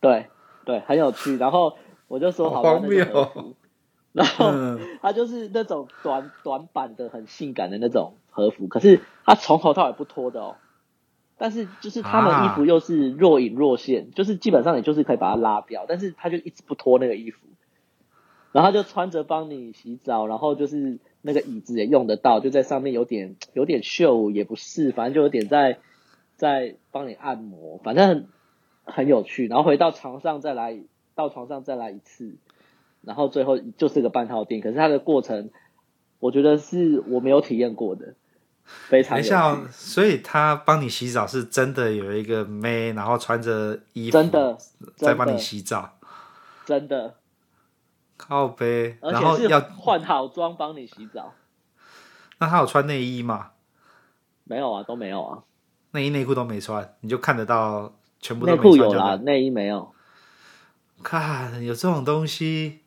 [0.00, 0.26] 对
[0.64, 1.36] 对，很有趣。
[1.38, 1.76] 然后
[2.08, 3.54] 我就说：“好吧，那就和服。”
[4.12, 4.52] 然后
[5.00, 10.56] 他就是那种短短版的很性感的那种和服，可是他从头到尾不脱的哦。
[11.36, 17.38] 但是就是他们衣服又是若隐若现，就是基本上你就是可以把它拉掉，但是他就一直不脱那个衣服。
[18.52, 25.78] 然后他就穿着帮你洗澡，然后就是那个椅子也用得到，就在上面有点有点秀也不是，反正就有点在
[26.36, 28.28] 在帮你按摩，反正很，
[28.84, 29.48] 很有趣。
[29.48, 30.78] 然后回到床上再来，
[31.14, 32.36] 到床上再来一次。
[33.00, 35.48] 然后最后就是个半套店，可是它的过程，
[36.18, 38.14] 我觉得是我没有体验过的，
[38.64, 39.16] 非常。
[39.16, 44.58] 等一下，所以他帮你洗澡是真的有一个妹，然后穿着衣服，真的
[44.96, 45.98] 在帮你洗澡，
[46.66, 47.14] 真的。
[48.16, 51.34] 靠背，然后要换好妆帮你洗澡。
[52.38, 53.50] 那他有穿内衣吗？
[54.44, 55.42] 没有啊，都没有啊，
[55.92, 58.72] 内衣内裤都没穿，你就看得到全部都没穿。
[58.72, 59.92] 内裤有啦，内衣没有。
[61.02, 62.80] 看，有这种东西。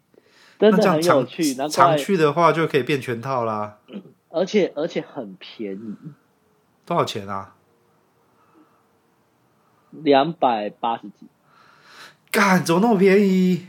[0.59, 3.77] 真的很有趣，常，常去的话就可以变全套啦。
[4.29, 5.95] 而且而且很便宜，
[6.83, 7.53] 多少钱啊？
[9.91, 11.27] 两百八十几。
[12.31, 13.67] 干，怎么那么便宜？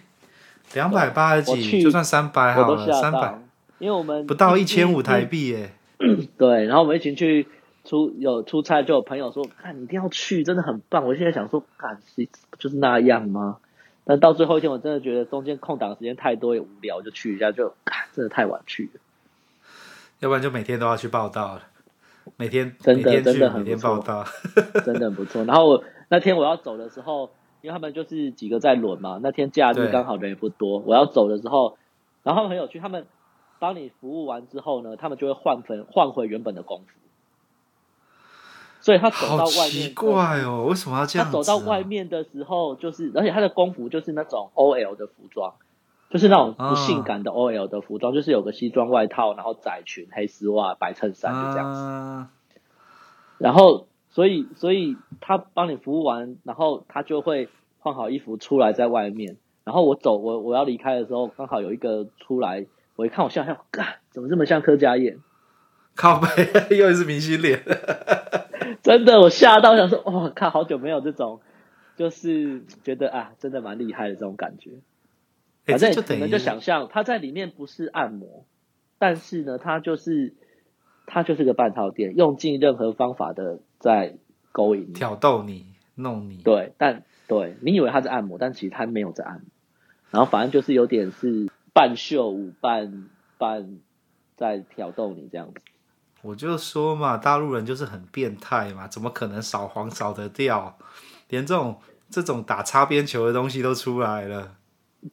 [0.75, 3.39] 两百八十几，就算三百好了，三百。
[3.79, 5.73] 因为我们不到一千五台币耶。
[6.37, 7.47] 对，然后我们一起去
[7.85, 11.99] 出有出差，就有朋友说：“看，你一定要去，真的很棒。”我现在想说，干，
[12.59, 13.59] 就是那样吗？
[14.05, 17.75] 但到最后一天，我真的觉得中间空档时间太多也无聊，就去一下就，
[18.15, 19.01] 真的太晚去了。
[20.21, 21.63] 要不然就每天都要去报道了，
[22.37, 24.25] 每天真的真的很不错，
[24.85, 25.45] 真的很不错。
[25.45, 30.79] 然后我那天我要走的时候，因为他们就是几个在轮嘛，那天假日刚好人也不多。
[30.79, 31.77] 我要走的时候，
[32.23, 33.07] 然后很有趣，他们
[33.59, 36.99] 帮你服务完之后呢，他们就会换分换回原本的工服。
[38.81, 41.31] 所以他走到外面，怪哦，为什么要这样、啊？
[41.31, 45.55] 他走到外面的时候，就是而且他的工服就是那种 OL 的服装，
[46.11, 51.81] 就是那种不性感的 OL 的服装，啊、就是有个西装外套，然后窄裙、黑丝袜、白衬衫就这样子。
[51.81, 52.31] 啊、
[53.38, 53.88] 然后，
[54.19, 59.37] 所以，所以他帮你服务完，然后他就会换好衣服出来在外面。
[59.63, 65.21] 然后我走，我我要离开的时候，刚好有一个出来，我一看，我吓一跳，干，怎么这么像柯佳燕？
[65.95, 67.63] 靠背，又是明星脸。
[68.83, 71.39] 真的，我吓到，想说，哇，看好久没有这种，
[71.95, 74.73] 就是觉得啊，真的蛮厉害的这种感觉。
[75.65, 78.47] 反正你们就想象他在里面不是按摩，
[78.99, 80.35] 但是呢，他就是
[81.07, 84.17] 他就是个半套店，用尽任何方法的在
[84.53, 86.38] 勾引你、挑逗你、弄你。
[86.43, 89.43] 对，但对你以为他在按摩，但其实他没有在按摩。
[90.11, 93.79] 然后反正就是有点是半秀舞、半半
[94.37, 95.61] 在挑逗你这样子。
[96.23, 100.77] 我就说嘛，大陆人就是很变态嘛，怎么可能扫黄扫得掉？
[101.29, 101.79] 连这种
[102.11, 104.57] 这种打擦边球的东西都出来了。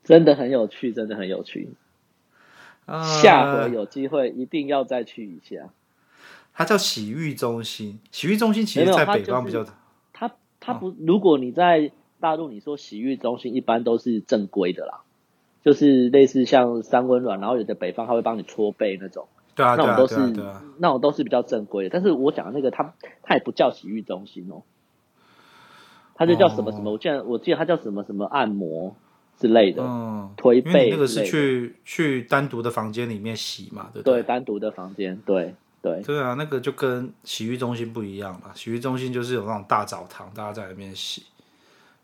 [0.04, 1.70] 真的很有趣，真的很有趣。
[2.88, 5.70] Uh, 下回有机会一定要再去一下。
[6.56, 9.66] 它叫洗浴中心，洗浴中心其实在北方比较。
[10.14, 11.92] 它它不，哦、如果你在
[12.22, 15.02] 大陆，你说洗浴中心一般都是正规的啦，
[15.64, 21.90] 就是类似像三温暖，然后有的北方他会帮你搓背那种，对啊，那种都是、对啊啊啊、那种都是比较正规的。
[21.92, 24.64] 但是我讲的那个，它它也不叫洗浴中心哦，
[26.16, 28.96] 它就叫什么什么，哦、我记得我记得它叫什么什么按摩。
[29.38, 34.02] 之类的，嗯，推背，那个是去去单独的房间里面洗嘛，对？
[34.02, 35.54] 对，单独的房间，对
[35.94, 38.52] 对对啊，那个就跟洗浴中心不一样嘛。
[38.56, 41.24] 洗浴中心就是有那种大澡堂，大家在里面洗。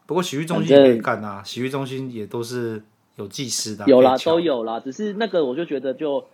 [0.06, 2.82] 不过洗浴中心也可以干啊，洗浴中心也都是
[3.16, 4.80] 有技师的，有啦，都有啦。
[4.80, 6.26] 只是那个我就觉得就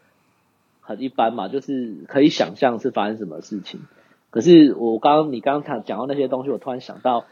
[0.82, 3.80] 很一般嘛，就是可以想象是发生什么事情。
[4.30, 7.26] 可是我刚刚你刚刚讲到那些东西，我突然想到。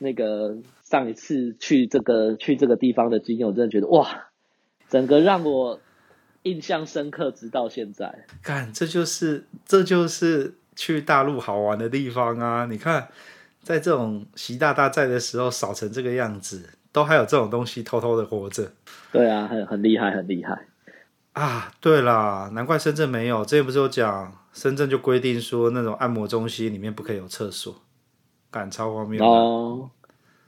[0.00, 4.28] 那个上一次去这个去这个地方的经验，我真的觉得哇，
[4.88, 5.80] 整个让我
[6.42, 8.24] 印象深刻，直到现在。
[8.42, 12.66] 看，这就是这就是去大陆好玩的地方啊！
[12.70, 13.08] 你看，
[13.62, 18.72] 在这种习大大在的时候，少成这个样子，都还有这种东西偷偷的活着。
[19.12, 20.66] 对啊，很很厉害，很厉害
[21.32, 21.72] 啊！
[21.80, 23.44] 对啦，难怪深圳没有。
[23.44, 27.74] 之前不是有讲，深圳就规定说，那种按摩中心里面不可以有厕所。
[28.50, 29.90] 赶超方面哦，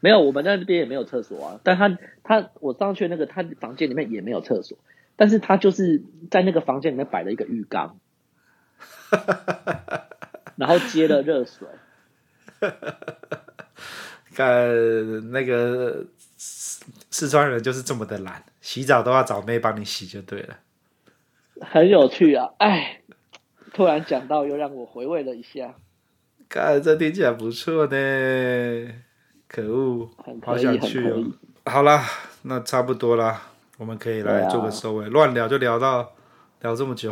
[0.00, 1.60] 没有，我们在那边也没有厕所啊。
[1.62, 4.78] 但他他我上去那个他房间里面也没有厕所，
[5.20, 7.98] 但是他就是在那个房间里面摆了一个浴缸，
[10.56, 11.68] 然后接了热水。
[14.34, 16.06] 看那个
[16.38, 20.56] 四川人就是这么的懒，洗澡都要找妹帮你洗就对了。
[21.60, 22.48] 很有趣啊！
[22.56, 23.02] 哎，
[23.74, 25.74] 突然讲到又让我回味了一下。
[26.48, 28.88] 看，这听起来不错呢，
[29.46, 30.08] 可恶，
[30.42, 31.30] 好想去哦。
[31.66, 32.02] 好啦，
[32.44, 33.49] 那差不多啦，
[33.80, 35.08] 我们可以来做个收尾。
[35.08, 36.12] 乱、啊、聊就聊到
[36.60, 37.10] 聊这么久，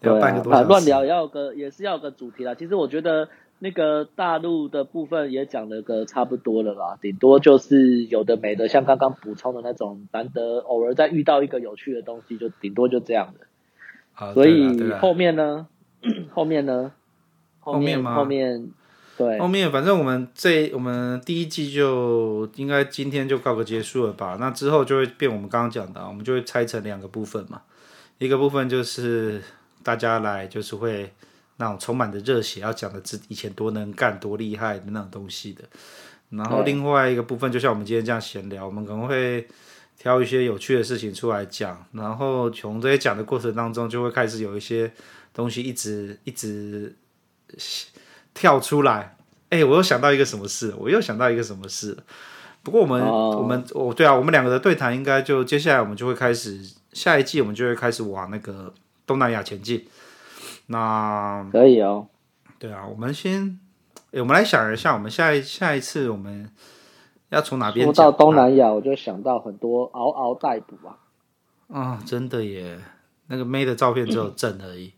[0.00, 0.66] 聊半个多小时。
[0.66, 2.54] 乱、啊、聊要个也是要个主题啦。
[2.54, 3.28] 其实我觉得
[3.58, 13.46] 那个大陆的部分也讲了个差不多了啦，顶多就是有的没的，像刚刚补充的那种，难得偶尔再遇到一个有趣的东西，就顶多就这样的。
[14.14, 15.66] 好，所以 后面呢？
[16.30, 16.92] 后面呢？
[17.60, 18.14] 后面吗？
[18.14, 18.70] 后面，
[19.18, 24.36] 对，后面反正我们这我们第一季就应该今天就告个结束了吧？
[24.38, 27.62] 那之后就会变我们刚刚讲的，我们就会拆成两个部分嘛。
[28.18, 29.42] 一个部分就是
[29.82, 31.12] 大家来就是会
[31.56, 35.64] 那种充满着热血，要讲的自己以前多能干、多厉害的那种东西的。
[36.30, 39.48] 然后另外一个部分，就像我们今天这样闲聊，我们可能会
[39.98, 41.84] 挑一些有趣的事情出来讲。
[41.90, 44.92] 然后从这些讲的过程当中，就会开始有一些
[45.34, 46.94] 东西一直一直。
[48.38, 49.16] 跳出来，
[49.50, 51.98] 哎、欸，我又想到一个什么事，我又想到一个什么事。
[52.62, 53.38] 不过我们，oh.
[53.38, 56.60] 我们，哦，对啊，我们两个的对谈应该就接下来我们就会开始
[56.92, 58.72] 下一季，我们就会开始往那个
[59.04, 59.88] 东南亚前进。
[60.66, 62.06] 那可以哦。
[62.60, 63.58] 对啊，我们先，
[64.12, 66.48] 欸、我们来想一下，我们下一下一次我们
[67.30, 67.84] 要从哪边？
[67.86, 70.94] 说到东南亚，我就想到很多嗷嗷待哺啊。
[71.68, 72.78] 啊，真的耶，
[73.26, 74.92] 那个妹的照片只有 正而已。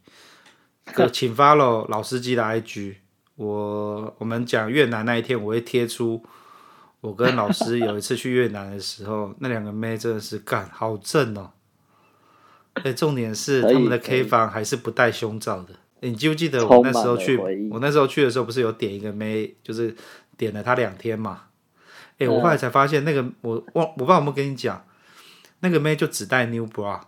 [0.85, 2.96] 可请 follow 老司机的 IG，
[3.40, 6.22] 我我们讲越南那一天，我会贴出
[7.00, 11.53] 我跟老师有一次去越南的时候，那两个妹真的是干好正哦！
[12.74, 15.70] 哎，重点是他们的 K 房还是不带胸罩的。
[16.00, 17.38] 你记不记得我那时候去？
[17.70, 19.97] 我那时候去的时候不是有点一个妹，就是
[20.36, 21.45] 点了她两天嘛？
[22.18, 24.84] 哎，我后来才发现那个我忘我不知道有没有跟你讲，
[25.61, 27.01] 那个妹就只带 New Bra。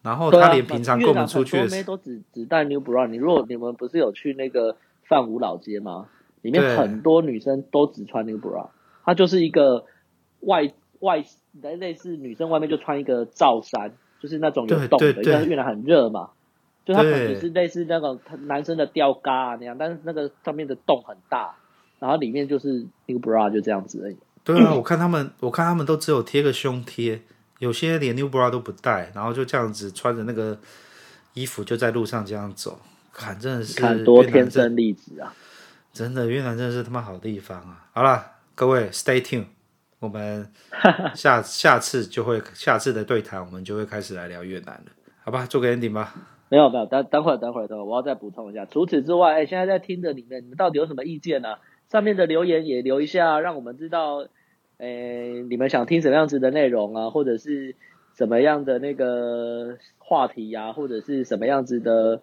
[0.00, 3.06] 然后他连平常跟我们出去的时候，妹都只只带 New Bra。
[3.06, 4.74] 你如果你们不是有去那个
[5.12, 6.08] 范五老街吗？
[6.40, 8.70] 里面很多女生都只穿 New Bra。
[9.04, 9.84] 它就是一个
[10.40, 16.30] 外外类似女生外面就穿一个罩衫，就是那种有洞的，因为越南很热嘛。
[16.86, 21.54] 就它可能是类似那种男生的吊嘎啊那样，但是那个上面的洞很大，
[22.00, 24.16] 然后里面就是 New Bra 就这样子而已。
[24.42, 27.20] 对啊， 我看他们，我看他们都只有贴个胸贴。
[27.60, 30.58] 有些连 New Bra 都不带，然后就这样子穿着那个
[31.34, 32.80] 衣服就在路上这样走，
[33.12, 35.34] 看真的是看多天生丽质啊！
[35.92, 37.86] 真的越南真的是他妈好地方啊！
[37.92, 39.44] 好了，各位 Stay tuned，
[39.98, 40.50] 我们
[41.14, 44.92] 下下次就会下次的对谈，我们就会开始来聊越南了，
[45.22, 45.44] 好吧？
[45.44, 46.14] 做个 ending 吧。
[46.48, 48.64] 没有没有，等等会儿等会儿等会儿，我要再补充一下。
[48.64, 51.58] 除此之外，哎，现在在听的里面，你们到底有什么意见呢、啊？
[51.90, 54.26] 上面的留言也留一下，让我们知道，
[54.78, 57.76] 哎，你们想听什么样子的内容啊，或者是
[58.16, 62.22] 什么样的那个话题呀、啊，或者是什么样子的。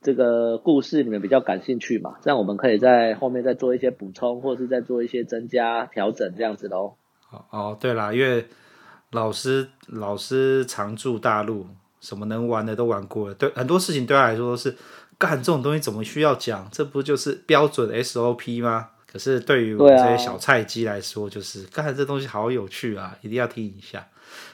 [0.00, 2.16] 这个故事你们比较感兴趣嘛？
[2.22, 6.94] 这样我们可以在后面再做一些补充，或者是再做一些增加调整，这样子喽。
[7.30, 8.46] 哦哦，对啦，因为
[9.10, 11.66] 老师老师常驻大陆，
[12.00, 14.76] 什么能玩的都玩过了，对很多事情对他来说都是
[15.18, 16.68] 干这种东西怎么需要讲？
[16.70, 18.90] 这不就是标准 SOP 吗？
[19.10, 24.06] 可是对于我们这些小菜鸡来说，就是干、啊、这东西好有趣啊，一定要听一下。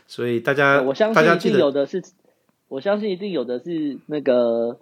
[0.07, 2.03] 所以大家，我相信一定有的是，
[2.69, 4.81] 我相信一定有的是那个。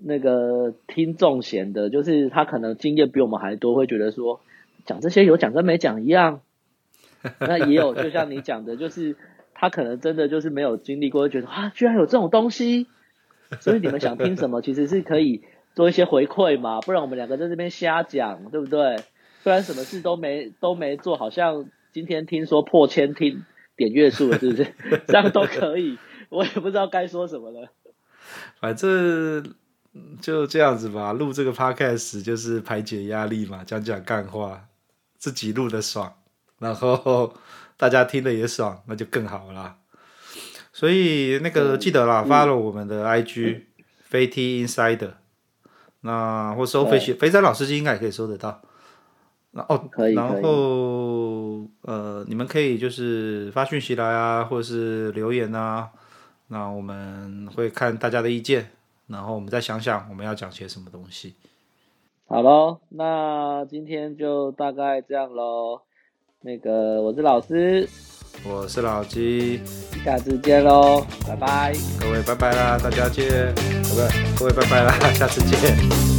[0.00, 4.40] 那个听众闲的，就是他可能经验比我们还多，会觉得说
[4.84, 6.40] 讲这些有讲跟没讲一样。
[7.40, 9.16] 那也有，就像你讲的，就是
[9.52, 12.86] 他可能真的就是没有经历过，会觉得啊，居然有这种东西。
[13.60, 15.42] 所以你们想听什么，其实是可以
[15.74, 19.02] 做一些回馈嘛，不然我们两个在这边瞎讲，对不对？
[19.42, 23.44] 不然什么事都没都没做，好像今天听说破千听
[23.76, 24.68] 点阅数，是不是？
[25.08, 27.72] 这样都可以，我也不知道该说什么了。
[28.60, 29.54] 反正。
[30.20, 34.68] 就这样子吧，录这个 podcast 就是排解压力嘛，讲讲干话，
[35.18, 36.12] 自己录的爽，
[36.58, 37.34] 然后
[37.76, 39.76] 大家听的也爽，那就更好啦。
[40.72, 43.62] 所以那个记得啦，follow 我们的 IG
[44.04, 45.12] 飞 T Insider，
[46.02, 48.62] 那或搜飞飞仔老司机应该也可以搜得到。
[49.50, 55.88] 那哦，可以，然后呃，你们可以就是发讯息来啊，或者是留言啊，
[56.48, 58.70] 那我们会看大家的意见。
[59.08, 61.34] 然后我们再想想我们要讲些什么东西。
[62.26, 65.80] 好喽，那今天就大概这样喽。
[66.40, 67.88] 那个我是老师，
[68.46, 69.60] 我是老鸡，
[70.04, 71.72] 下次见喽，拜拜。
[71.98, 73.28] 各位拜拜啦，大家见，
[73.88, 76.17] 各位各位拜拜啦，下次见。